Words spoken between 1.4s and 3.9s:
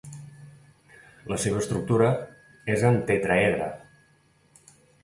seva estructura és en tetraedre.